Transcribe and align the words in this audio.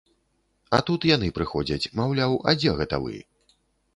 А 0.77 0.79
тут 0.87 1.03
яны 1.09 1.27
прыходзяць, 1.37 1.91
маўляў, 1.99 2.33
а 2.53 2.57
дзе 2.61 2.73
гэта 2.79 2.95
вы? 3.03 3.15